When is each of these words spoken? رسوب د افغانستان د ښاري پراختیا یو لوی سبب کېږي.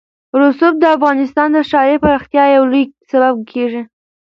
رسوب 0.39 0.73
د 0.79 0.85
افغانستان 0.97 1.47
د 1.53 1.57
ښاري 1.69 1.95
پراختیا 2.03 2.43
یو 2.55 2.63
لوی 2.71 2.83
سبب 3.11 3.35
کېږي. 3.51 3.81